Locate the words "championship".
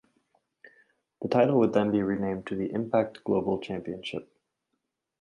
3.59-4.35